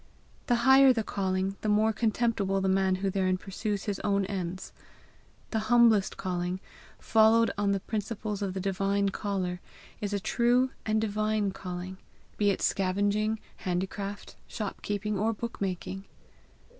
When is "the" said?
0.47-0.55, 0.91-1.03, 1.61-1.69, 2.59-2.67, 5.51-5.59, 7.71-7.81, 8.55-8.59